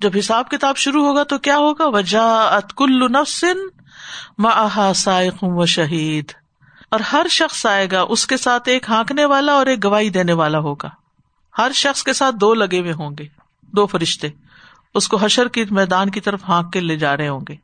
[0.00, 3.58] جب حساب کتاب شروع ہوگا تو کیا ہوگا؟ وجہ کل نفسن
[4.94, 6.32] سائق و شہید
[6.90, 10.32] اور ہر شخص آئے گا، اس کے ساتھ ایک ہانکنے والا اور ایک گواہی دینے
[10.32, 10.90] والا ہوگا۔
[11.58, 13.26] ہر شخص کے ساتھ دو لگے ہوئے ہوں گے،
[13.62, 14.28] دو فرشتے۔
[14.94, 17.56] اس کو حشر کی میدان کی طرف ہانک کے لے جا رہے ہوں گے۔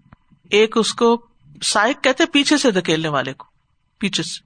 [0.51, 1.27] ایک اس کو
[1.63, 3.47] سائق کہتے پیچھے سے دھکیلنے والے کو،
[3.99, 4.41] پیچھے سے۔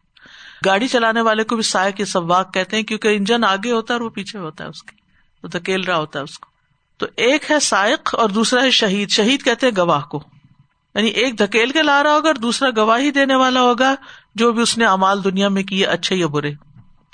[0.67, 3.99] گاڑی چلانے والے کو بھی سائق یا سواق کہتے ہیں کیونکہ انجن آگے ہوتا ہے
[3.99, 4.97] اور وہ پیچھے ہوتا ہے اس کی
[5.43, 6.56] وہ دھکیل رہا ہوتا ہے اس کو۔
[6.97, 10.23] تو ایک ہے سائق اور دوسرا ہے شہید۔ شہید کہتے ہیں گواہ کو۔
[10.95, 13.95] یعنی ایک دھکیل کے لا رہا ہوگا اور دوسرا گواہی دینے والا ہوگا،
[14.35, 16.53] جو بھی اس نے امال دنیا میں کیے، اچھے یا برے۔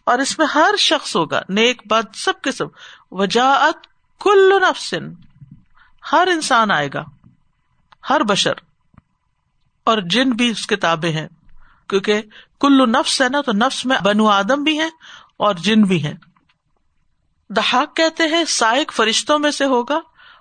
[0.06, 2.66] اور اس میں ہر شخص ہوگا، نیک، بد، سب کے سب۔
[3.10, 3.86] وجاعت
[4.20, 5.12] کل نفسن،
[6.12, 7.04] ہر انسان آئے گا،
[8.10, 8.52] ہر بشر۔
[9.84, 11.28] اور جن بھی اس کتابیں ہیں،
[11.88, 12.22] کیونکہ
[12.60, 14.88] کل نفس ہے نا، تو نفس میں بنو آدم بھی ہے
[15.36, 16.14] اور جن بھی ہیں۔
[17.56, 20.00] دہاق کہتے ہیں، سائق فرشتوں میں سے ہوگا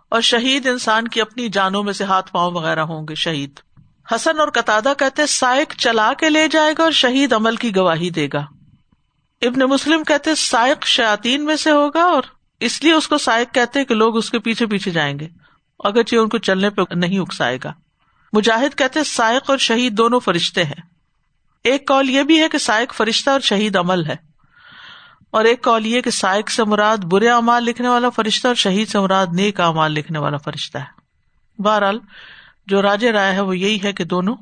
[0.10, 3.60] اور شہید انسان کی اپنی جانوں میں سے ہاتھ پاؤں وغیرہ ہوں گے، شہید۔
[4.16, 8.10] حسن اور قطع کہتے سائق چلا کے لے جائے گا اور شہید عمل کی گواہی
[8.10, 8.46] دے گا۔
[9.42, 12.24] ابن مسلم کہتے سائق شاطین میں سے ہوگا اور
[12.60, 15.28] اس لیے اس کو سائق کہتے کہ لوگ اس کے پیچھے پیچھے جائیں گے،
[15.80, 17.74] اگرچہ ان کو چلنے پہ نہیں اکسائے گا۔
[18.34, 20.82] مجاہد کہتے سائق اور شہید دونوں فرشتے ہیں۔
[21.64, 24.31] ایک کال یہ بھی ہے کہ سائق فرشتہ اور شہید عمل ہے۔
[25.32, 28.90] اور ایک کال یہ کہ سائق سے مراد برے امال لکھنے والا فرشتہ اور شہید
[28.90, 31.02] سے مراد نیک امال لکھنے والا فرشتہ ہے۔
[31.62, 32.00] بہرحال
[32.68, 34.36] جو راج رائے ہے وہ یہی ہے کہ دونوں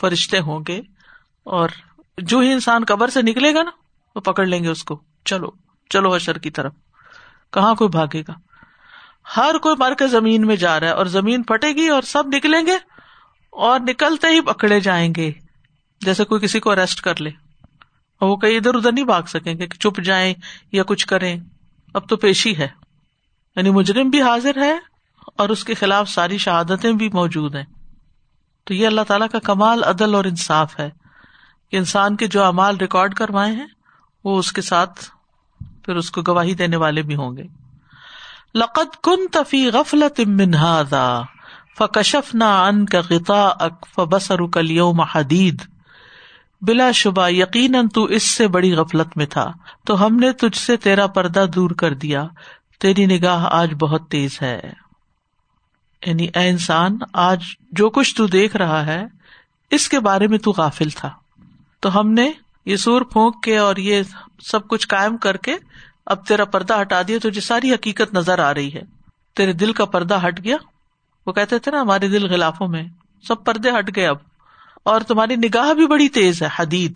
[0.00, 0.80] فرشتے ہوں گے
[1.44, 1.68] اور
[2.18, 3.70] جو ہی انسان قبر سے نکلے گا نا،
[4.14, 5.50] وہ پکڑ لیں گے اس کو۔ چلو
[5.90, 6.72] چلو حشر کی طرف۔
[7.52, 8.32] کہاں کوئی بھاگے گا؟
[9.36, 12.24] ہر کوئی مر کے زمین میں جا رہا ہے اور زمین پھٹے گی اور سب
[12.26, 12.76] نکلیں گے
[13.50, 15.32] اور نکلتے ہی پکڑے جائیں گے۔
[16.00, 17.30] جیسے کوئی کسی کو اریسٹ کر لے۔
[18.22, 20.34] اور وہ کہیں ادھر ادھر نہیں بھاگ سکیں گے کہ چپ جائیں
[20.72, 21.36] یا کچھ کریں۔
[21.94, 22.68] اب تو پیشی ہے۔
[23.56, 24.78] یعنی مجرم بھی حاضر ہے
[25.38, 27.64] اور اس کے خلاف ساری شہادتیں بھی موجود ہیں۔
[28.64, 30.90] تو یہ اللہ تعالیٰ کا کمال، عدل اور انصاف ہے۔
[31.70, 33.66] کہ انسان کے جو امال ریکارڈ کروائے ہیں،
[34.24, 35.04] وہ اس کے ساتھ
[35.84, 37.42] پھر اس کو گواہی دینے والے بھی ہوں گے۔
[38.54, 41.20] لقت کن تفی غفلت منہادا
[41.78, 45.71] فکشف نہ ان کا غتا اک فبسر کلیو محدید
[46.62, 49.52] بلا شبہ، یقیناً تو اس سے بڑی غفلت میں تھا۔
[49.86, 52.26] تو ہم نے تجھ سے تیرا پردہ دور کر دیا۔
[52.80, 54.60] تیری نگاہ آج بہت تیز ہے۔
[56.06, 57.42] یعنی اے انسان، آج
[57.72, 59.04] جو کچھ تو دیکھ رہا ہے،
[59.70, 61.10] اس کے بارے میں تو غافل تھا۔
[61.80, 62.30] تو ہم نے
[62.66, 64.02] یہ سور پھونک کے اور یہ
[64.44, 65.56] سب کچھ کائم کر کے
[66.06, 68.82] اب تیرا پردہ ہٹا دیا، تجھے ساری حقیقت نظر آ رہی ہے۔
[69.36, 70.56] تیرے دل کا پردہ ہٹ گیا۔
[71.26, 72.84] وہ کہتے تھے نا، ہمارے دل غلافوں میں،
[73.28, 74.31] سب پردے ہٹ گئے اب۔
[74.82, 76.92] اور تمہاری نگاہ بھی بڑی تیز ہے، حدید۔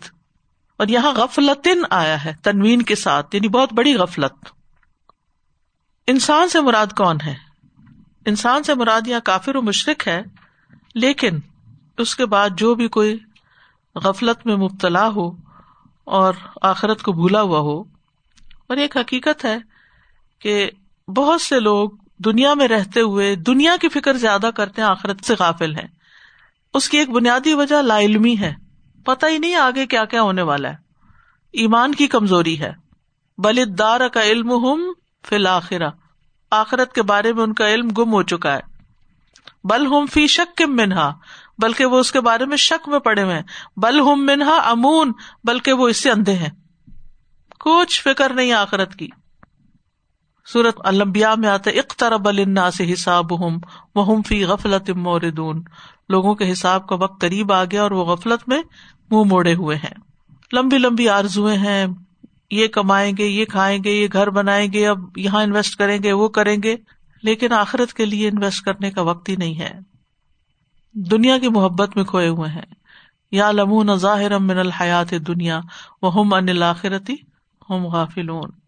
[0.77, 4.45] اور یہاں غفلت آیا ہے، تنوین کے ساتھ یعنی بہت بڑی غفلت۔
[6.07, 7.35] انسان سے مراد کون ہے؟
[8.25, 10.21] انسان سے مراد یہاں کافر و مشرق ہے،
[10.95, 11.39] لیکن
[11.97, 13.17] اس کے بعد جو بھی کوئی
[13.95, 15.31] غفلت میں مبتلا ہو
[16.03, 17.81] اور آخرت کو بھولا ہوا ہو،
[18.67, 19.57] اور ایک حقیقت ہے
[20.39, 20.71] کہ
[21.07, 25.33] بہت سے لوگ دنیا میں رہتے ہوئے دنیا کی فکر زیادہ کرتے ہیں، آخرت سے
[25.39, 25.87] غافل ہیں۔
[26.77, 28.53] اس کی ایک بنیادی وجہ لا علمی ہے۔
[29.05, 30.75] پتہ ہی نہیں آگے کیا کیا ہونے والا ہے۔
[31.51, 32.73] ایمان کی کمزوری ہے۔
[33.37, 34.93] بلدار کا علم ہم
[35.29, 35.89] فی الآخرا
[36.51, 38.59] آخرت کے بارے میں ان کا علم گم ہو چکا ہے۔
[39.63, 41.13] بل ہم فی شک منہا۔
[41.57, 43.41] بلکہ وہ اس کے بارے میں شک میں پڑے ہوئے
[43.77, 45.11] بل ہم منہا امون۔
[45.43, 46.49] بلکہ وہ اس سے اندھے ہیں۔
[47.59, 49.07] کچھ فکر نہیں آخرت کی۔
[50.53, 53.59] سورت المبیا میں آتے اخترب النا سے حساب ہوں
[53.95, 55.63] وہ فی غفلت موردون۔
[56.09, 58.61] لوگوں کے حساب کا وقت قریب آ گیا اور وہ غفلت میں
[59.11, 59.93] منہ موڑے ہوئے ہیں۔
[60.53, 61.85] لمبی لمبی آرزویں ہیں،
[62.51, 66.13] یہ کمائیں گے، یہ کھائیں گے، یہ گھر بنائیں گے، اب یہاں انویسٹ کریں گے،
[66.13, 66.75] وہ کریں گے۔
[67.23, 69.79] لیکن آخرت کے لیے انویسٹ کرنے کا وقت ہی نہیں ہے۔
[70.93, 72.75] دنیا کی محبت میں کھوئے ہوئے ہیں۔
[73.31, 75.59] یا لمون ظاہر من الحیات دنیا
[76.01, 77.15] وہ ہم ان الآخرتی
[77.69, 78.66] ہم غافلون۔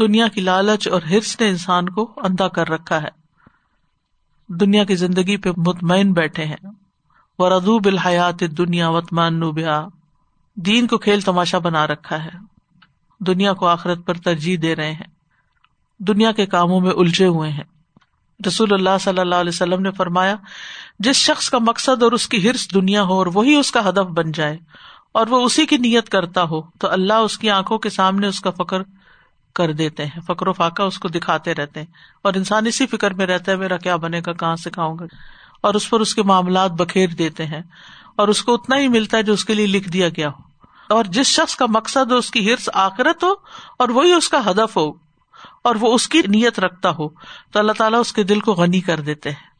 [0.00, 3.08] دنیا کی لالچ اور ہرس نے انسان کو اندھا کر رکھا ہے۔
[4.48, 6.70] دنیا کی زندگی پہ مطمئن بیٹھے ہیں۔
[7.38, 9.40] وہ ردو بالحیات دنیا وطمان
[10.56, 12.30] دین کو کھیل تماشا بنا رکھا ہے۔
[13.18, 15.06] دنیا کو آخرت پر ترجیح دے رہے ہیں۔
[15.98, 17.64] دنیا کے کاموں میں الجھے ہوئے ہیں۔
[18.46, 20.36] رسول اللہ صلی اللہ علیہ وسلم نے فرمایا،
[20.98, 24.10] جس شخص کا مقصد اور اس کی ہرس دنیا ہو اور وہی اس کا ہدف
[24.10, 24.58] بن جائے
[25.12, 28.40] اور وہ اسی کی نیت کرتا ہو، تو اللہ اس کی آنکھوں کے سامنے اس
[28.40, 28.82] کا فکر
[29.54, 31.86] کر دیتے ہیں۔ فکر و فاقہ اس کو دکھاتے رہتے ہیں۔
[32.22, 35.04] اور انسان اسی فکر میں رہتا ہے، میرا کیا بنے گا، کہاں سے کھاؤں گا؟
[35.60, 37.62] اور اس پر اس کے معاملات بکھیر دیتے ہیں۔
[38.16, 40.52] اور اس کو اتنا ہی ملتا ہے جو اس کے لیے لکھ دیا گیا ہو۔
[40.94, 43.32] اور جس شخص کا مقصد ہو اس کی ہرس آخرت ہو،
[43.78, 44.90] اور وہی اس کا ہدف ہو،
[45.64, 47.08] اور وہ اس کی نیت رکھتا ہو،
[47.50, 49.52] تو اللہ تعالیٰ اس کے دل کو غنی کر دیتے ہیں۔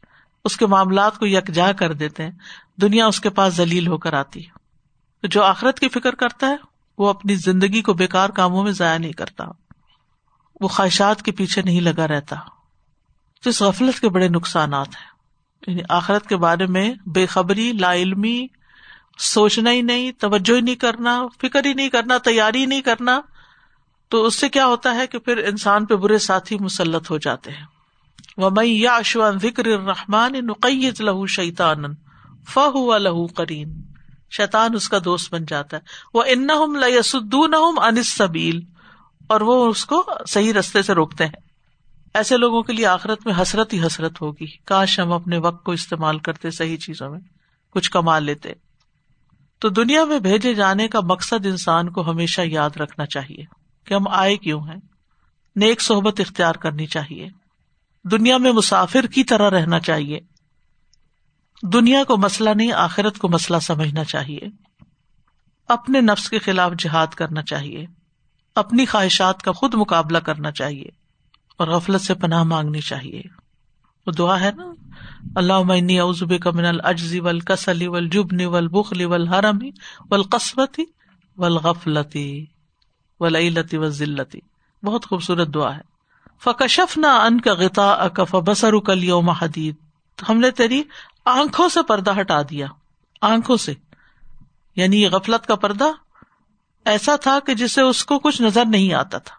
[0.45, 2.31] اس کے معاملات کو یکجا کر دیتے ہیں۔
[2.81, 4.63] دنیا اس کے پاس ذلیل ہو کر آتی ہے۔
[5.27, 6.55] جو آخرت کی فکر کرتا ہے،
[6.97, 9.45] وہ اپنی زندگی کو بےکار کاموں میں ضائع نہیں کرتا۔
[10.63, 12.35] وہ خواہشات کے پیچھے نہیں لگا رہتا۔
[13.43, 15.13] تو اس غفلت کے بڑے نقصانات ہیں۔
[15.67, 18.47] یعنی آخرت کے بارے میں بے خبری، لا علمی،
[19.19, 23.21] سوچنا ہی نہیں، توجہ ہی نہیں کرنا، فکر ہی نہیں کرنا، تیاری نہیں کرنا۔
[24.09, 27.51] تو اس سے کیا ہوتا ہے کہ پھر انسان پہ برے ساتھی مسلط ہو جاتے
[27.51, 27.65] ہیں۔
[28.37, 31.83] وہ میں یا اشوان ذکر رحمان نقیت لہو شیتان
[32.49, 33.81] فہ لہو کرین
[34.31, 35.81] شیتان اس کا دوست بن جاتا ہے۔
[36.13, 36.47] وہ ان
[36.79, 38.61] لسدون انسبیل
[39.27, 41.53] اور وہ اس کو صحیح رستے سے روکتے ہیں۔
[42.13, 45.71] ایسے لوگوں کے لیے آخرت میں حسرت ہی حسرت ہوگی۔ کاش ہم اپنے وقت کو
[45.71, 47.19] استعمال کرتے صحیح چیزوں میں،
[47.69, 48.53] کچھ کما لیتے۔
[49.59, 53.43] تو دنیا میں بھیجے جانے کا مقصد انسان کو ہمیشہ یاد رکھنا چاہیے
[53.85, 54.79] کہ ہم آئے کیوں ہیں۔
[55.55, 57.29] نیک صحبت اختیار کرنی چاہیے۔
[58.03, 60.19] دنیا میں مسافر کی طرح رہنا چاہیے۔
[61.63, 64.39] دنیا کو مسئلہ نہیں، آخرت کو مسئلہ سمجھنا چاہیے۔
[65.67, 67.85] اپنے نفس کے خلاف جہاد کرنا چاہیے۔
[68.55, 70.85] اپنی خواہشات کا خود مقابلہ کرنا چاہیے
[71.57, 73.21] اور غفلت سے پناہ مانگنی چاہیے۔
[74.07, 74.63] وہ دعا ہے نا
[75.35, 79.71] اللہ معنی اوزب کمن الجزی ول کسلی ول جبنی ول بخلی ول حرمی
[80.09, 80.83] ول قسمتی
[81.37, 82.45] ول غفلتی
[83.19, 84.39] ولتی و ذلتی
[84.83, 85.81] بہت خوبصورت دعا ہے۔
[86.43, 89.75] فکشف نہ ان کا غتا اکف بسر کل یوم حدید۔
[90.29, 90.83] ہم نے تیری
[91.25, 92.67] آنکھوں سے پردہ ہٹا دیا۔
[93.21, 93.73] آنکھوں سے
[94.75, 95.85] یعنی یہ غفلت کا پردہ
[96.85, 99.35] ایسا تھا کہ جسے اس کو کچھ نظر نہیں آتا تھا۔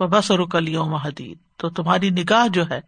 [0.00, 2.80] وہ بس اور کل حدید تو تمہاری نگاہ جو ہے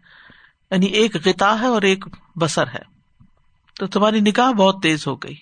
[0.71, 2.05] یعنی ایک غتا ہے اور ایک
[2.37, 2.99] بسر ہے۔
[3.75, 5.37] تو تمہاری نگاہ بہت تیز ہو گئی۔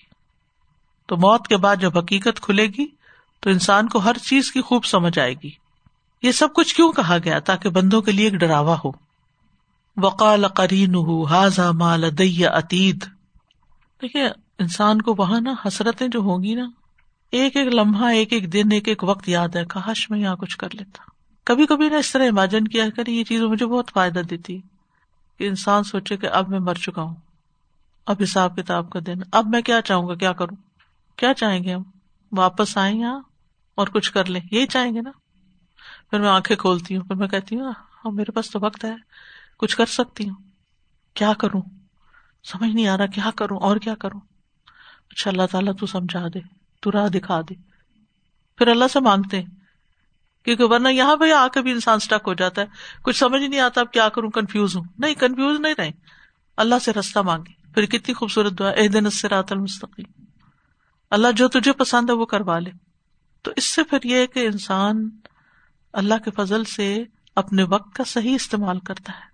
[1.07, 2.87] تو موت کے بعد جب حقیقت کھلے گی،
[3.39, 5.49] تو انسان کو ہر چیز کی خوب سمجھ آئے گی۔
[6.21, 8.91] یہ سب کچھ کیوں کہا گیا؟ تاکہ بندوں کے لیے ایک ڈراوا ہو۔
[9.97, 10.95] وقال قرین
[11.29, 13.05] حاضا مال اتید
[14.01, 14.27] دیکھیے،
[14.59, 16.69] انسان کو وہاں نا حسرتیں جو ہوں گی نا
[17.31, 20.57] ایک ایک لمحہ، ایک ایک دن، ایک ایک وقت یاد ہے کاش میں یہاں کچھ
[20.57, 21.03] کر لیتا۔
[21.43, 24.61] کبھی کبھی نا اس طرح امیجن کیا کر یہ چیز مجھے بہت فائدہ دیتی
[25.37, 27.15] کہ انسان سوچے کہ اب میں مر چکا ہوں،
[28.05, 30.55] اب حساب کتاب کا دن، اب میں کیا چاہوں گا، کیا کروں؟
[31.15, 31.83] کیا چاہیں گے ہم؟
[32.31, 33.21] واپس آئیں یہاں
[33.75, 35.11] اور کچھ کر لیں؟ یہی چاہیں گے نا؟
[36.09, 38.95] پھر میں آنکھیں کھولتی ہوں، پھر میں کہتی ہوں ہاں میرے پاس تو وقت ہے،
[39.57, 40.35] کچھ کر سکتی ہوں۔
[41.13, 41.61] کیا کروں؟
[42.43, 44.19] سمجھ نہیں آ رہا، کیا کروں اور کیا کروں؟
[45.09, 47.53] اچھا اللہ تعالیٰ تو سمجھا دے۔ تو راہ دکھا دے۔
[48.57, 49.45] پھر اللہ سے مانگتے ہیں۔
[50.43, 52.67] کیونکہ ورنہ یہاں پہ آ کے بھی انسان اسٹک ہو جاتا ہے۔
[53.01, 55.91] کچھ سمجھ نہیں آتا اب کیا کروں کنفیوز ہوں۔ نہیں کنفیوز نہیں رہے
[56.57, 60.23] اللہ سے رستہ مانگے۔ پھر کتنی خوبصورت دعا اح دن اس سے رات المستقیم۔
[61.09, 62.71] اللہ جو تجھے پسند ہے وہ کروا لے۔
[63.41, 65.09] تو اس سے پھر یہ کہ انسان
[65.93, 67.03] اللہ کے فضل سے
[67.35, 69.27] اپنے وقت کا صحیح استعمال کرتا ہے۔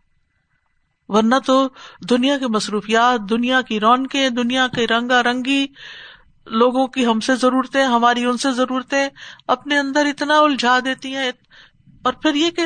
[1.07, 1.69] ورنہ تو
[2.09, 5.67] دنیا کے مصروفیات، دنیا کی رونقیں، دنیا کے رنگا رنگی
[6.45, 9.09] لوگوں کی ہم سے ضرورتیں، ہماری ان سے ضرورتیں
[9.47, 11.31] اپنے اندر اتنا الجھا دیتی ہیں۔
[12.03, 12.65] اور پھر یہ کہ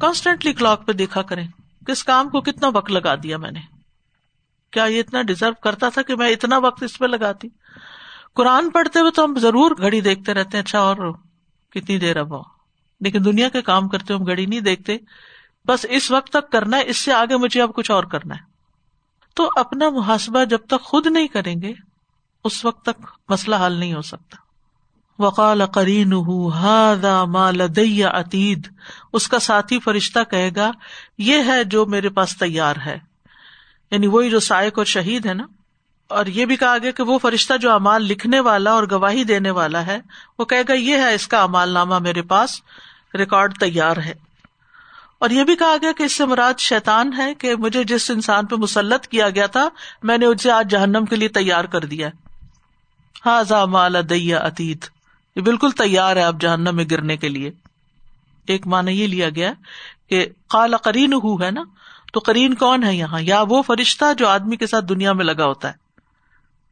[0.00, 1.48] کانسٹینٹلی کلاک پہ دیکھا کریں،
[1.86, 3.60] کس کام کو کتنا وقت لگا دیا میں نے؟
[4.70, 7.48] کیا یہ اتنا ڈیزرو کرتا تھا کہ میں اتنا وقت اس پہ لگاتی؟
[8.34, 10.96] قرآن پڑھتے ہوئے تو ہم ضرور گھڑی دیکھتے رہتے ہیں اچھا اور
[11.70, 12.32] کتنی دیر اب
[13.00, 14.96] لیکن دنیا کے کام کرتے ہم گھڑی نہیں دیکھتے۔
[15.66, 18.40] بس اس وقت تک کرنا ہے، اس سے آگے مجھے اب کچھ اور کرنا ہے۔
[19.34, 21.72] تو اپنا محاسبہ جب تک خود نہیں کریں گے
[22.44, 24.36] اس وقت تک مسئلہ حل نہیں ہو سکتا۔
[25.22, 26.12] وقال کرین
[28.06, 28.68] عتید
[29.12, 30.70] اس کا ساتھی فرشتہ کہے گا،
[31.18, 32.98] یہ ہے جو میرے پاس تیار ہے۔
[33.90, 35.46] یعنی وہی جو سائق اور شہید ہے نا۔
[36.08, 39.50] اور یہ بھی کہا گیا کہ وہ فرشتہ جو امال لکھنے والا اور گواہی دینے
[39.50, 39.98] والا ہے،
[40.38, 42.60] وہ کہے گا، یہ ہے اس کا امال نامہ میرے پاس،
[43.14, 44.14] ریکارڈ تیار ہے۔
[45.18, 48.46] اور یہ بھی کہا گیا کہ اس سے مراد شیتان ہے کہ مجھے جس انسان
[48.46, 49.68] پہ مسلط کیا گیا تھا،
[50.02, 52.08] میں نے اسے آج جہنم کے لیے تیار کر دیا
[53.26, 54.84] ہاضا مال دیا اتیت
[55.36, 57.50] یہ بالکل تیار ہے اب جہنم میں گرنے کے لیے۔
[58.46, 59.52] ایک معنی یہ لیا گیا
[60.08, 61.62] کہ کالا کرین ہو ہے نا،
[62.12, 65.44] تو کرین کون ہے یہاں؟ یا وہ فرشتہ جو آدمی کے ساتھ دنیا میں لگا
[65.44, 65.72] ہوتا ہے۔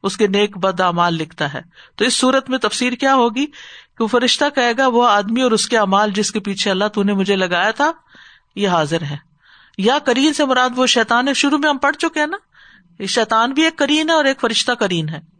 [0.03, 1.61] اس کے نیک بد امال لکھتا ہے۔
[1.97, 5.51] تو اس صورت میں تفسیر کیا ہوگی؟ کہ وہ فرشتہ کہے گا، وہ آدمی اور
[5.51, 7.93] اس کے امال جس کے پیچھے اللہ تو نے مجھے لگایا تھا،
[8.55, 9.17] یہ حاضر ہے۔
[9.79, 12.37] یا کرین سے مراد وہ شیتان ہے، شروع میں ہم پڑھ چکے ہیں نا
[13.05, 15.38] شیتان بھی ایک کرین ہے اور ایک فرشتہ کرین ہے۔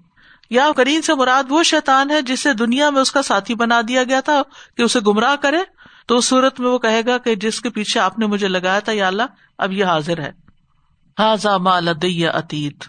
[0.51, 4.03] یا کرین سے مراد وہ شیتان ہے جسے دنیا میں اس کا ساتھی بنا دیا
[4.05, 4.43] گیا تھا
[4.77, 5.59] کہ اسے گمراہ کرے،
[6.07, 8.81] تو اس صورت میں وہ کہے گا کہ جس کے پیچھے آپ نے مجھے لگایا
[8.81, 9.23] تھا یا اللہ،
[9.59, 10.31] اب یہ حاضر ہے۔
[11.19, 12.85] ہاضا مال اتیت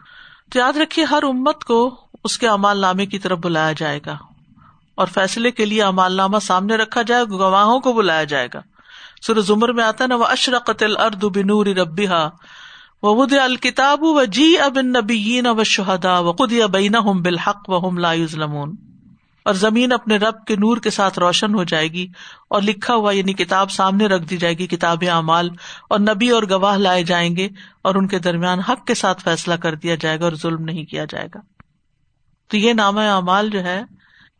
[0.51, 4.17] تو یاد رکھیے، ہر امت کو اس کے امال نامے کی طرف بلایا جائے گا۔
[4.95, 8.59] اور فیصلے کے لیے امال نامہ سامنے رکھا جائے، گواہوں کو بلایا جائے گا۔
[9.21, 12.29] سر زمر میں آتا نا وہ اشرقت الرد بنور ربیہ
[13.03, 17.97] وہ ود الکتاب و جی اب نبی و شہدا و خود بین بالحق و ہم
[17.97, 18.11] لا
[19.43, 22.07] اور زمین اپنے رب کے نور کے ساتھ روشن ہو جائے گی
[22.49, 25.49] اور لکھا ہوا یعنی کتاب سامنے رکھ دی جائے گی کتاب اعمال
[25.89, 27.47] اور نبی اور گواہ لائے جائیں گے
[27.81, 30.85] اور ان کے درمیان حق کے ساتھ فیصلہ کر دیا جائے گا اور ظلم نہیں
[30.85, 31.39] کیا جائے گا۔
[32.47, 33.81] تو یہ نام اعمال جو ہے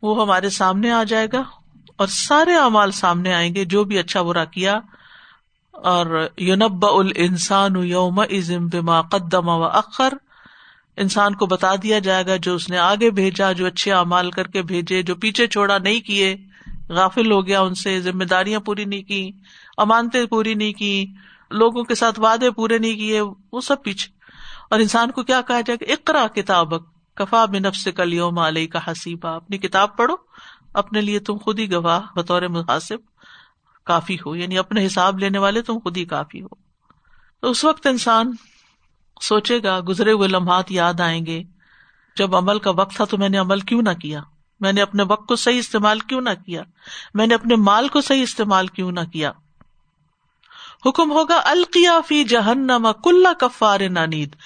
[0.02, 1.42] وہ ہمارے سامنے آ جائے گا
[1.96, 4.80] اور سارے اعمال سامنے آئیں گے جو بھی اچھا برا کیا
[5.84, 10.14] اور یونب ال انسان یوم ازم بما قدم و اخر
[10.96, 14.46] انسان کو بتا دیا جائے گا جو اس نے آگے بھیجا، جو اچھے اعمال کر
[14.46, 16.36] کے بھیجے، جو پیچھے چھوڑا نہیں کیے۔
[16.88, 19.30] غافل ہو گیا ان سے، ذمہ داریاں پوری نہیں کی
[19.76, 21.06] امانتے پوری نہیں کی،
[21.50, 23.20] لوگوں کے ساتھ وعدے پورے نہیں کیے،
[23.52, 24.12] وہ سب پیچھے۔
[24.70, 26.72] اور انسان کو کیا کہا جائے گا اقرا کتاب
[27.14, 30.14] کفا بنف سے کل یوم علیہ کا حسیبہ اپنی کتاب پڑھو،
[30.74, 33.09] اپنے لیے تم خود ہی گواہ، بطور محاسب
[33.90, 36.48] کافی ہو یعنی اپنے حساب لینے والے تم خود ہی کافی ہو۔
[37.40, 38.32] تو اس وقت انسان
[39.20, 41.42] سوچے گا، گزرے ہوئے لمحات یاد آئیں گے۔
[42.16, 44.20] جب عمل کا وقت تھا تو میں نے عمل کیوں نہ کیا؟
[44.60, 46.62] میں نے اپنے وقت کو صحیح استعمال کیوں نہ کیا؟
[47.14, 49.32] میں نے اپنے مال کو صحیح استعمال کیوں نہ کیا؟
[50.86, 54.36] حکم ہوگا، القیا فی جہنم کل کفار نانید۔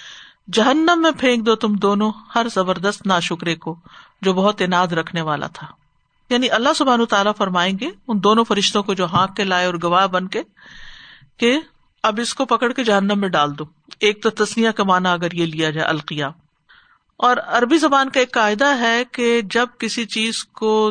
[0.53, 3.79] جہنم میں پھینک دو تم دونوں ہر زبردست نا شکرے کو،
[4.23, 5.67] جو بہت اناد رکھنے والا تھا۔
[6.31, 9.75] یعنی اللہ سبحان تعالیٰ فرمائیں گے ان دونوں فرشتوں کو جو ہانک کے لائے اور
[9.83, 10.43] گواہ بن کے
[11.37, 11.61] کہ
[12.03, 13.65] اب اس کو پکڑ کے جہنم میں ڈال دو۔
[14.01, 16.29] ایک تو تسنیا کمانا اگر یہ لیا جائے القیا
[17.17, 20.91] اور عربی زبان کا ایک قاعدہ ہے کہ جب کسی چیز کو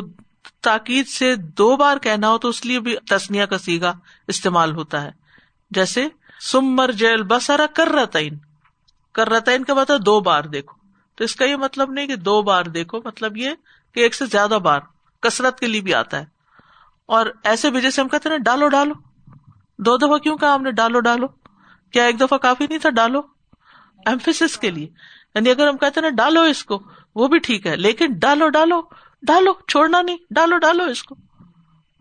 [0.60, 3.92] تاکید سے دو بار کہنا ہو تو اس لیے بھی تسنیا کا سیگا
[4.28, 5.10] استعمال ہوتا ہے۔
[5.70, 6.08] جیسے
[6.40, 8.38] سمر جیل بسرا کر رتعین
[9.14, 10.76] کر رتعین کا مطلب دو بار دیکھو۔
[11.14, 13.50] تو اس کا یہ مطلب نہیں کہ دو بار دیکھو مطلب یہ
[13.94, 14.80] کہ ایک سے زیادہ بار۔
[15.24, 16.24] کسرت کے لیے بھی آتا ہے۔
[17.06, 18.94] اور ایسے بھی جیسے ہم کہتے ہیں ڈالو ڈالو۔
[19.78, 21.26] دو دفعہ کیوں کہا ہم نے ڈالو ڈالو؟
[21.92, 23.20] کیا ایک دفعہ کافی نہیں تھا؟ ڈالو۔
[24.06, 24.88] ایمفیس کے لیے۔
[25.34, 26.82] یعنی اگر ہم کہتے نا، ڈالو اس کو،
[27.14, 28.82] وہ بھی ٹھیک ہے۔ لیکن ڈالو ڈالو
[29.22, 31.14] ڈالو، چھوڑنا نہیں۔ ڈالو ڈالو اس کو۔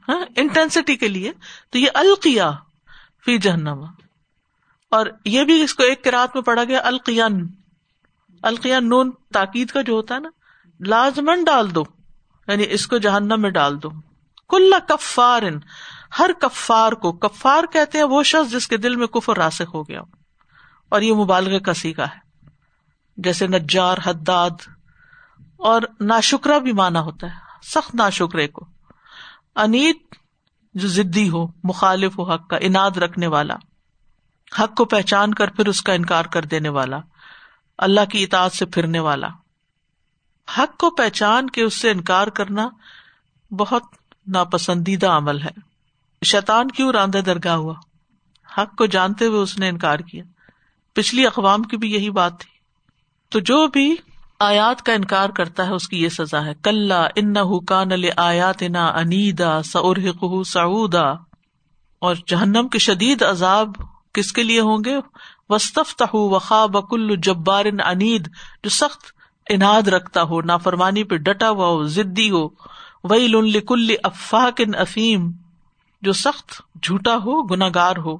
[0.07, 1.31] ہاں انٹینسٹی کے لیے۔
[1.69, 2.51] تو یہ القیا
[3.25, 3.85] فی جہنم۔
[4.91, 7.47] اور یہ بھی اس کو ایک کراط میں پڑا گیا، القیان۔
[8.43, 10.29] القیان نون تاکید کا جو ہوتا ہے نا
[10.79, 11.83] لازمن ڈال دو۔
[12.47, 13.89] یعنی اس کو جہنم میں ڈال دو۔
[14.50, 15.41] کل کفار
[16.19, 19.83] ہر کفار کو، کفار کہتے ہیں وہ شخص جس کے دل میں کفر راسک ہو
[19.83, 20.01] گیا
[20.89, 22.47] اور یہ مبالغ کا سیکھا ہے۔
[23.17, 24.50] جیسے نجار، حداد،
[25.57, 28.65] اور ناشکرا بھی مانا ہوتا ہے۔ سخت نا شکرے کو۔
[29.55, 30.15] انیت
[30.73, 33.55] جو ضدی ہو، مخالف ہو حق کا، اناد رکھنے والا۔
[34.59, 37.00] حق کو پہچان کر پھر اس کا انکار کر دینے والا۔
[37.77, 39.27] اللہ کی اطاعت سے پھرنے والا۔
[40.57, 42.69] حق کو پہچان کے اس سے انکار کرنا
[43.51, 43.83] بہت
[44.27, 45.73] ناپسندیدہ عمل ہے۔
[46.25, 47.73] شیطان کیوں راندہ درگاہ ہوا۔
[48.57, 50.23] حق کو جانتے ہوئے اس نے انکار کیا۔
[50.93, 52.50] پچھلی اقوام کی بھی یہی بات تھی۔
[53.29, 53.95] تو جو بھی
[54.39, 58.88] آیات کا انکار کرتا ہے اس کی یہ سزا ہے۔ کل ان کان آیات نا
[58.88, 61.12] انیدا سعرح سعودا۔
[62.00, 63.69] اور جہنم کے شدید عذاب
[64.13, 64.95] کس کے لیے ہوں گے؟
[65.50, 68.27] وسطف تہ وخاب کل جبار انید۔
[68.63, 72.47] جو سخت اناد رکھتا ہو، نافرمانی پہ ڈٹا ہوا ہو، ضدی ہو۔
[73.03, 75.31] وہی لکل افاق افیم،
[76.01, 78.17] جو سخت جھوٹا ہو، گناگار ہو۔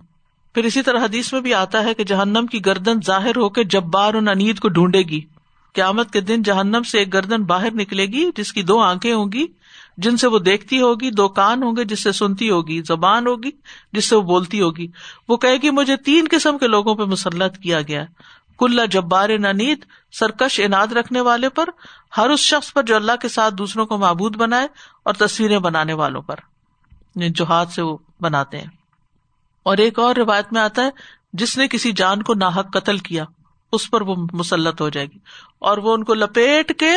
[0.54, 3.64] پھر اسی طرح حدیث میں بھی آتا ہے کہ جہنم کی گردن ظاہر ہو کے
[3.64, 5.22] جبار ان انید کو ڈھونڈے گی۔
[5.74, 9.32] قیامت کے دن جہنم سے ایک گردن باہر نکلے گی، جس کی دو آنکھیں ہوں
[9.32, 9.46] گی،
[9.98, 13.50] جن سے وہ دیکھتی ہوگی، دو کان ہوں گے، جس سے سنتی ہوگی، زبان ہوگی،
[13.94, 14.88] جس سے وہ بولتی ہوگی۔
[15.28, 18.06] وہ کہے گی، مجھے تین قسم کے لوگوں پہ مسلط کیا گیا۔
[18.60, 21.70] کل جبار نانید سرکش اناد رکھنے والے پر،
[22.18, 24.68] ہر اس شخص پر جو اللہ کے ساتھ دوسروں کو معبود بنائے
[25.06, 26.36] اور تصویریں بنانے والوں پر۔
[27.16, 28.68] یعنی جو ہاتھ سے وہ بناتے ہیں۔
[29.64, 30.90] اور ایک اور روایت میں آتا ہے،
[31.34, 33.26] جس نے کسی جان کو ناحک قتل کیا،
[33.72, 35.18] اس پر وہ مسلط ہو جائے گی
[35.60, 36.92] اور وہ ان کو لپیٹ کے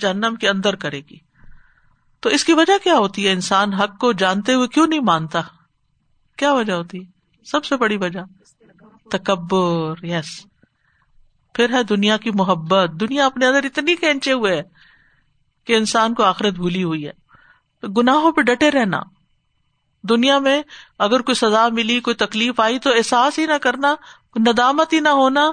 [0.00, 1.16] جہنم کے اندر کرے گی۔
[2.20, 5.40] تو اس کی وجہ کیا ہوتی ہے؟ انسان حق کو جانتے ہوئے کیوں نہیں مانتا؟
[6.36, 7.10] کیا وجہ ہوتی؟ ہے
[7.44, 8.20] سب سے بڑی وجہ،
[9.10, 10.46] تکبر یس
[11.58, 14.62] پھر ہے، دنیا کی محبت۔ دنیا اپنے اندر اتنی کھینچے ہوئے ہے
[15.66, 17.12] کہ انسان کو آخرت بھولی ہوئی ہے۔
[17.88, 19.00] گناہوں پہ ڈٹے رہنا۔
[20.02, 20.62] دنیا میں
[20.98, 23.94] اگر کوئی سزا ملی، کوئی تکلیف آئی تو احساس ہی نہ کرنا،
[24.40, 25.50] ندامت ہی نہ ہونا،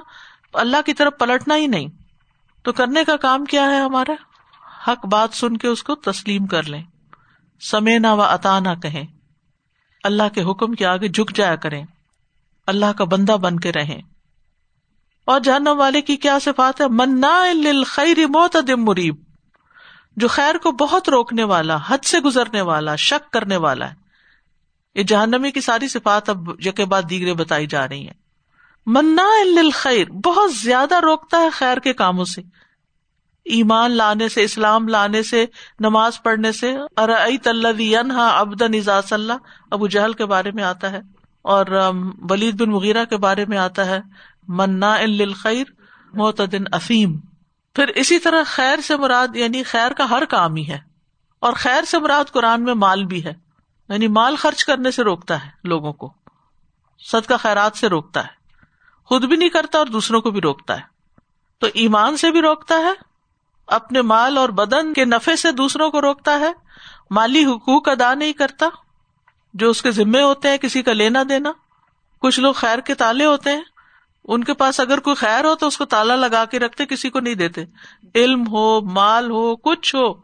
[0.52, 1.88] اللہ کی طرف پلٹنا ہی نہیں۔
[2.62, 4.12] تو کرنے کا کام کیا ہے ہمارا؟
[4.90, 6.82] حق بات سن کے اس کو تسلیم کر لیں۔
[7.70, 9.06] سمے نہ و عطا نہ کہیں۔
[10.04, 11.86] اللہ کے حکم کے آگے جھک جایا کریں۔
[12.66, 14.15] اللہ کا بندہ بن کے رہیں۔
[15.26, 17.44] اور جہنم والے کی کیا صفات ہے؟ منا
[17.86, 19.16] خیر موت مریب
[20.16, 23.94] جو خیر کو بہت روکنے والا، حد سے گزرنے والا، شک کرنے والا ہے۔
[24.94, 28.14] یہ جہنمی کی ساری صفات اب یکے بعد دیگرے بتائی جا رہی ہیں۔
[28.86, 29.28] منا
[29.74, 32.42] خیر بہت زیادہ روکتا ہے خیر کے کاموں سے۔
[33.44, 35.46] ایمان لانے سے، اسلام لانے سے،
[35.80, 39.32] نماز پڑھنے سے۔ ابدن اجاز اللہ
[39.70, 41.00] ابو جہل کے بارے میں آتا ہے۔
[41.42, 41.66] اور
[42.30, 44.00] ولید بن مغیرہ کے بارے میں آتا ہے۔
[44.48, 44.96] منا
[45.42, 45.64] خیر
[46.12, 47.18] معتدن افیم۔
[47.76, 50.78] پھر اسی طرح خیر سے مراد یعنی خیر کا ہر کام ہی ہے،
[51.42, 53.32] اور خیر سے مراد قرآن میں مال بھی ہے
[53.88, 56.12] یعنی مال خرچ کرنے سے روکتا ہے لوگوں کو
[57.00, 58.34] سد کا خیرات سے روکتا ہے۔
[59.04, 60.82] خود بھی نہیں کرتا اور دوسروں کو بھی روکتا ہے۔
[61.58, 62.92] تو ایمان سے بھی روکتا ہے،
[63.68, 66.52] اپنے مال اور بدن کے نفے سے دوسروں کو روکتا ہے۔
[67.10, 68.66] مالی حقوق ادا نہیں کرتا،
[69.54, 71.52] جو اس کے ذمے ہوتے ہیں، کسی کا لینا دینا۔
[72.22, 73.62] کچھ لوگ خیر کے تالے ہوتے ہیں
[74.28, 77.10] ان کے پاس اگر کوئی خیر ہو تو اس کو تالا لگا کے رکھتے، کسی
[77.10, 77.64] کو نہیں دیتے۔
[78.14, 80.14] علم ہو، مال ہو، کچھ ہو،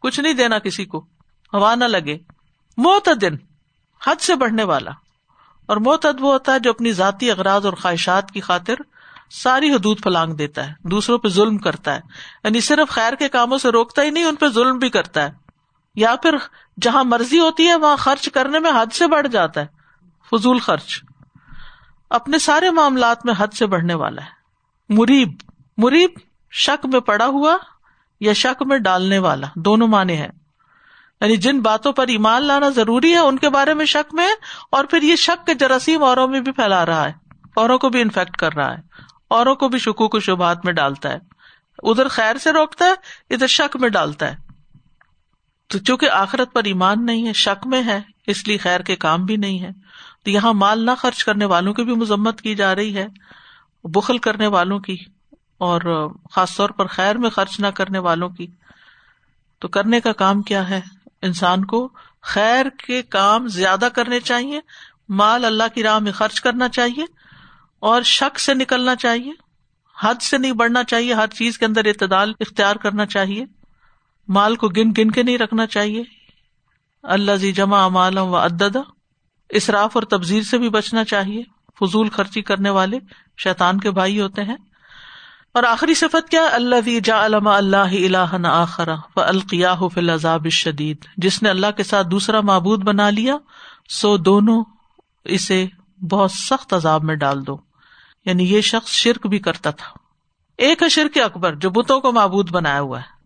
[0.00, 1.06] کچھ نہیں دینا کسی کو۔
[1.52, 2.18] ہوا نہ لگے۔
[2.76, 3.36] موت دن
[4.06, 4.90] حد سے بڑھنے والا۔
[5.66, 8.74] اور موتد وہ ہوتا ہے جو اپنی ذاتی اغراض اور خواہشات کی خاطر
[9.30, 12.00] ساری حدود پلانگ دیتا ہے، دوسروں پہ ظلم کرتا ہے۔
[12.44, 15.30] یعنی صرف خیر کے کاموں سے روکتا ہی نہیں، ان پہ ظلم بھی کرتا ہے۔
[15.94, 16.36] یا پھر
[16.80, 19.66] جہاں مرضی ہوتی ہے، وہاں خرچ کرنے میں حد سے بڑھ جاتا ہے۔
[20.30, 21.05] فضول خرچ۔
[22.10, 24.28] اپنے سارے معاملات میں حد سے بڑھنے والا ہے۔
[24.88, 25.32] مریب
[25.76, 26.10] مریب
[26.50, 27.56] شک میں پڑا ہوا
[28.20, 30.28] یا شک میں ڈالنے والا، دونوں معنی ہیں۔
[31.20, 34.28] یعنی جن باتوں پر ایمان لانا ضروری ہے، ان کے بارے میں شک میں،
[34.70, 37.12] اور پھر یہ شک کے جراثیم اوروں میں بھی پھیلا رہا ہے۔
[37.56, 38.82] اوروں کو بھی انفیکٹ کر رہا ہے۔
[39.28, 41.18] اوروں کو بھی شکو کو شبہات میں ڈالتا ہے۔
[41.82, 42.94] ادھر خیر سے روکتا ہے،
[43.34, 44.36] ادھر شک میں ڈالتا ہے۔
[45.66, 49.24] تو چونکہ آخرت پر ایمان نہیں ہے، شک میں ہے، اس لیے خیر کے کام
[49.24, 49.70] بھی نہیں ہے۔
[50.26, 53.06] تو یہاں مال نہ خرچ کرنے والوں کی بھی مذمت کی جا رہی ہے،
[53.84, 54.96] بخل کرنے والوں کی،
[55.58, 58.46] اور خاص طور پر خیر میں خرچ نہ کرنے والوں کی۔
[59.58, 60.80] تو کرنے کا کام کیا ہے؟
[61.22, 61.88] انسان کو
[62.22, 64.60] خیر کے کام زیادہ کرنے چاہیے،
[65.08, 67.04] مال اللہ کی راہ میں خرچ کرنا چاہیے،
[67.78, 69.32] اور شک سے نکلنا چاہیے،
[70.02, 73.44] حد سے نہیں بڑھنا چاہیے، ہر چیز کے اندر اعتدال اختیار کرنا چاہیے۔
[74.28, 76.02] مال کو گن گن کے نہیں رکھنا چاہیے۔
[77.02, 78.80] اللہ زی جمع امالم و اددا
[79.50, 81.42] اصراف اور تبزیر سے بھی بچنا چاہیے۔
[81.80, 82.98] فضول خرچی کرنے والے
[83.38, 84.56] شیطان کے بھائی ہوتے ہیں۔
[85.54, 91.04] اور آخری صفت کیا؟ اللہ جا علما اللہ اللہ آخرا و القیا فل عذاب شدید
[91.16, 93.36] جس نے اللہ کے ساتھ دوسرا معبود بنا لیا،
[93.88, 94.64] سو دونوں
[95.24, 95.66] اسے
[96.10, 97.56] بہت سخت عذاب میں ڈال دو۔
[98.24, 99.88] یعنی یہ شخص شرک بھی کرتا تھا۔
[100.58, 103.16] ایک ہے شرک اکبر، جو بتوں کو معبود بنایا ہوا ہے۔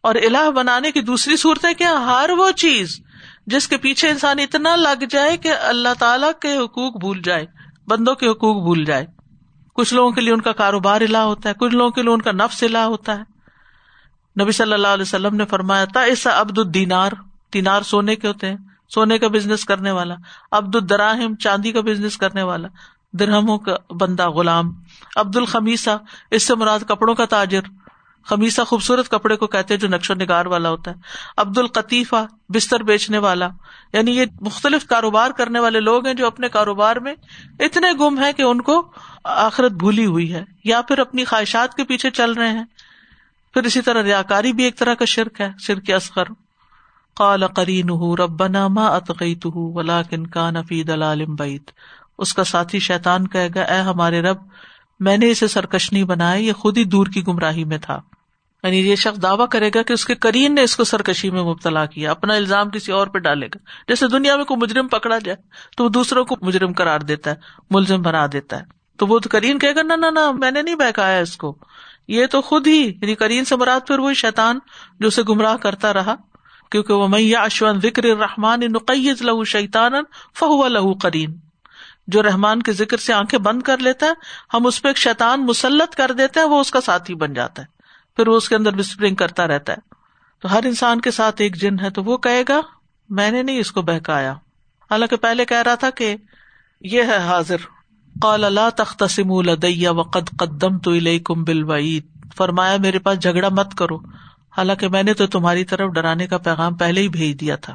[0.00, 3.03] اور الہ بنانے کی دوسری صورت ہے کیا؟ ہر وہ چیز
[3.46, 7.46] جس کے پیچھے انسان اتنا لگ جائے کہ اللہ تعالی کے حقوق بھول جائے،
[7.88, 9.06] بندوں کے حقوق بھول جائے۔
[9.74, 12.22] کچھ لوگوں کے لیے ان کا کاروبار الا ہوتا ہے، کچھ لوگوں کے لیے ان
[12.22, 13.34] کا نفس الا ہوتا ہے۔
[14.42, 17.10] نبی صلی اللہ علیہ وسلم نے فرمایا تھا ایسا ابد الدینار،
[17.54, 18.56] دینار سونے کے ہوتے ہیں،
[18.88, 20.14] سونے کا بزنس کرنے والا۔
[20.52, 22.68] عبد الدراہم، چاندی کا بزنس کرنے والا۔
[23.12, 24.72] درہموں کا بندہ غلام۔
[25.16, 25.96] عبد الخمیسا
[26.30, 27.60] اس سے مراد کپڑوں کا تاجر۔
[28.26, 30.96] خمیسا خوبصورت کپڑے کو کہتے جو نقش و نگار والا ہوتا ہے۔
[31.36, 33.48] عبد القطیفہ بستر بیچنے والا۔
[33.92, 37.14] یعنی یہ مختلف کاروبار کرنے والے لوگ ہیں جو اپنے کاروبار میں
[37.58, 38.92] اتنے گم ہے کہ ان کو
[39.24, 42.64] آخرت بھولی ہوئی ہے یا پھر اپنی خواہشات کے پیچھے چل رہے ہیں۔
[43.54, 46.24] پھر اسی طرح ریا کاری بھی ایک طرح کا شرک ہے، شرک اصغر۔
[47.14, 51.62] قال قرین رب ما اتقیت ولا کن کا نفی دلالم بعید
[52.18, 54.36] اس کا ساتھی شیتان کہے گا، اے ہمارے رب،
[55.00, 58.00] میں نے اسے سرکش نہیں بنایا یہ خود ہی دور کی گمراہی میں تھا۔
[58.64, 61.42] یعنی یہ شخص دعویٰ کرے گا کہ اس کے کرین نے اس کو سرکشی میں
[61.42, 65.18] مبتلا کیا، اپنا الزام کسی اور پہ ڈالے گا۔ جیسے دنیا میں کوئی مجرم پکڑا
[65.18, 65.36] جائے،
[65.76, 67.36] تو وہ دوسروں کو مجرم کرار دیتا ہے،
[67.70, 68.64] ملزم بنا دیتا ہے۔
[68.96, 71.58] تو وہ تو کرین کہے گا، نہ نہ میں نے نہیں بہکایا اس کو۔
[72.08, 74.58] یہ تو خود ہی یعنی کرین سے مراد پھر وہی شیتان
[75.00, 76.14] جو اسے گمراہ کرتا رہا،
[76.70, 79.92] کیونکہ وہ میاں اشون ذکر رحمان نقیز لہو شیتان
[80.34, 81.36] فہو لہو کرین
[82.06, 84.12] جو رحمان کے ذکر سے آنکھیں بند کر لیتا ہے،
[84.54, 87.62] ہم اس پہ ایک شیتان مسلط کر دیتے ہیں، وہ اس کا ساتھی بن جاتا
[87.62, 87.73] ہے۔
[88.16, 89.94] پھر وہ اس کے اندر وسپرنگ کرتا رہتا ہے۔
[90.42, 92.60] تو ہر انسان کے ساتھ ایک جن ہے تو وہ کہے گا،
[93.08, 94.32] میں نے نہیں اس کو بہکایا۔
[94.90, 96.16] حالانکہ پہلے کہہ رہا تھا کہ
[96.80, 97.56] یہ ہے حاضر۔
[98.22, 101.64] قال اللہ تخت سم وقد قدم تو کم بل
[102.36, 103.96] فرمایا، میرے پاس جھگڑا مت کرو۔
[104.56, 107.74] حالانکہ میں نے تو تمہاری طرف ڈرانے کا پیغام پہلے ہی بھیج دیا تھا۔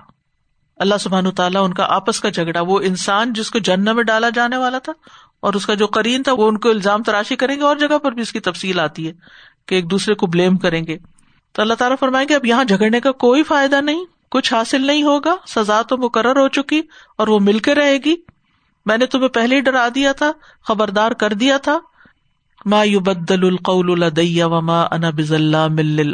[0.78, 4.30] اللہ سبحان تعالیٰ ان کا آپس کا جھگڑا، وہ انسان جس کو جن میں ڈالا
[4.30, 4.94] جانے والا تھا
[5.40, 7.98] اور اس کا جو کرین تھا، وہ ان کو الزام تراشی کریں گے، اور جگہ
[7.98, 9.14] پر بھی اس کی تفصیل آتی ہے۔
[9.70, 10.98] کہ ایک دوسرے کو بلیم کریں گے۔
[11.52, 15.04] تو اللہ تعالیٰ فرمائیں گے اب یہاں جھگڑنے کا کوئی فائدہ نہیں، کچھ حاصل نہیں
[15.04, 16.82] ہوگا، سزا تو مقرر ہو چکی
[17.18, 18.16] اور وہ مل کے رہے گی۔
[18.86, 20.32] میں نے تمہیں پہلے ہی ڈرا دیا تھا،
[20.64, 21.80] خبردار کر دیا تھا۔
[22.66, 24.04] ما یو بدل القول
[24.44, 26.14] وما انا بزلہ مل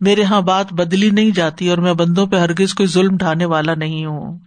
[0.00, 3.74] میرے یہاں بات بدلی نہیں جاتی اور میں بندوں پہ ہرگز کوئی ظلم ڈھانے والا
[3.74, 4.38] نہیں ہوں۔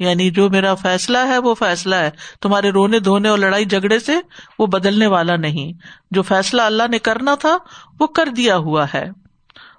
[0.00, 2.10] یعنی جو میرا فیصلہ ہے وہ فیصلہ ہے۔
[2.40, 4.12] تمہارے رونے دھونے اور لڑائی جھگڑے سے
[4.58, 5.72] وہ بدلنے والا نہیں۔
[6.10, 7.58] جو فیصلہ اللہ نے کرنا تھا
[8.00, 9.10] وہ کر دیا ہوا ہے۔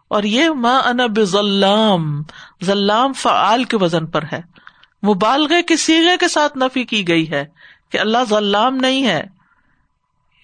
[0.08, 2.22] اور یہ ماں انب ذلام
[2.64, 4.42] ذلام فعال کے وزن پر ہے۔
[5.08, 7.46] مبالغے کے سیگے کے ساتھ نفی کی گئی ہے
[7.90, 9.24] کہ اللہ ذلام نہیں ہے۔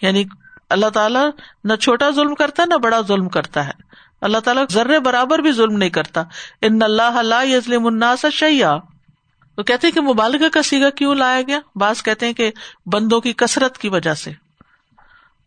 [0.01, 0.23] یعنی
[0.69, 1.29] اللہ تعالیٰ
[1.63, 3.71] نہ چھوٹا ظلم کرتا نہ بڑا ظلم کرتا ہے۔
[4.21, 6.23] اللہ تعالیٰ ذرے برابر بھی ظلم نہیں کرتا۔
[6.61, 8.77] ان اللہ اللہ یزلم الناس شیا
[9.57, 12.51] وہ کہتے کہ مبالغہ کا سیگا کیوں لایا گیا؟ بعض کہتے ہیں کہ
[12.85, 14.31] بندوں کی کثرت کی وجہ سے۔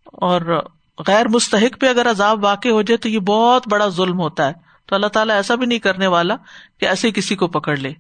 [0.05, 0.63] اور
[1.07, 4.53] غیر مستحق پہ اگر عذاب واقع ہو جائے تو یہ بہت بڑا ظلم ہوتا ہے۔
[4.87, 6.37] تو اللہ تعالیٰ ایسا بھی نہیں کرنے والا
[6.81, 7.93] کہ ایسے کسی کو پکڑ لے۔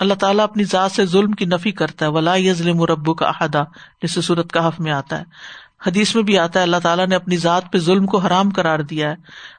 [0.00, 3.64] اللہ تعالیٰ اپنی ذات سے ظلم کی نفی کرتا ہے۔ ولا یزلم ربو کا احدہ
[4.02, 5.24] جسے صورت کا حف میں آتا ہے۔
[5.86, 8.78] حدیث میں بھی آتا ہے، اللہ تعالیٰ نے اپنی ذات پہ ظلم کو حرام کرار
[8.78, 9.14] دیا ہے۔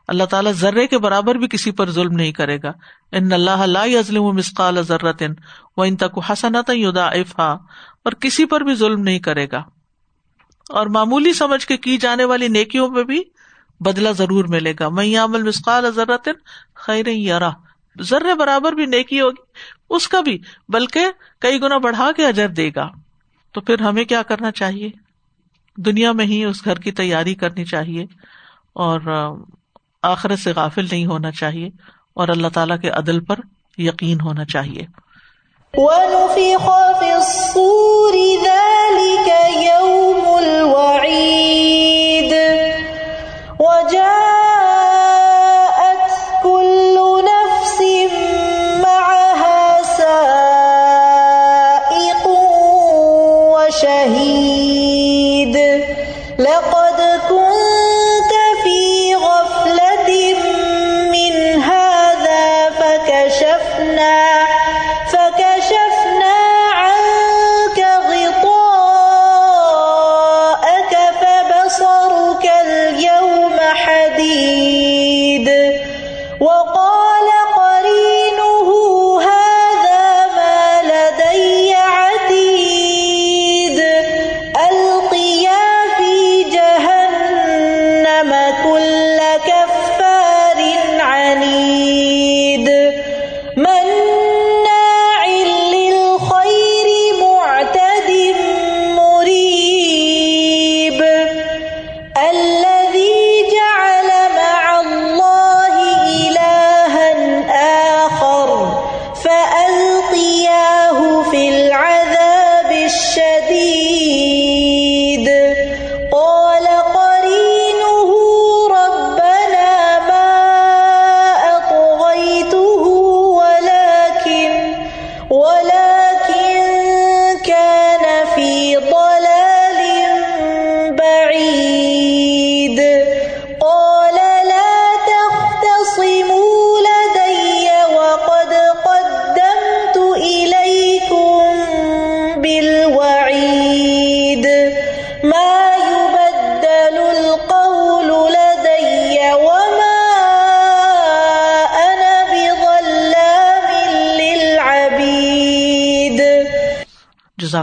[0.07, 2.71] اللہ تعالیٰ ذرے کے برابر بھی کسی پر ظلم نہیں کرے گا۔
[3.11, 5.23] ان اللہ ازلم مسقال ذرت
[5.77, 7.51] وہ ان تک حسنت یودا افا
[8.03, 9.63] اور کسی پر بھی ظلم نہیں کرے گا۔
[10.69, 13.23] اور معمولی سمجھ کے کی جانے والی نیکیوں پہ بھی
[13.79, 16.29] بدلا ضرور ملے گا۔ میں عمل مسقال ذرت
[16.75, 17.49] خیر یارا
[18.01, 19.41] ذرے برابر بھی نیکی ہوگی،
[19.89, 21.05] اس کا بھی، بلکہ
[21.39, 22.89] کئی گنا بڑھا کے اجر دے گا۔
[23.51, 25.02] تو پھر ہمیں کیا کرنا چاہیے؟
[25.77, 28.03] دنیا میں ہی اس گھر کی تیاری کرنی چاہیے
[28.73, 28.99] اور
[30.01, 31.69] آخرت سے غافل نہیں ہونا چاہیے
[32.13, 33.39] اور اللہ تعالیٰ کے عدل پر
[33.77, 34.85] یقین ہونا چاہیے۔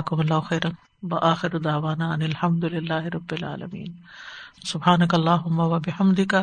[0.00, 0.62] جزاکم اللہ خیر
[1.02, 3.92] بآخر دعوانا ان الحمد للہ رب العالمین.
[4.64, 6.34] سبحانک اللہم و بحمدک.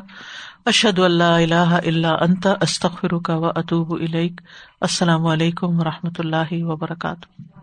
[0.66, 4.42] اشہد ان لا الہ الا انت، استغفرک و اتوب الیک.
[4.82, 7.57] السلام علیکم و رحمۃ اللہ وبرکاتہ.